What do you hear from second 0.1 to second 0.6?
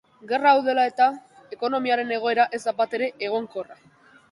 Gerra